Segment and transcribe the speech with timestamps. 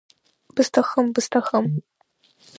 [0.53, 1.65] Бысҭахым, бысҭахым!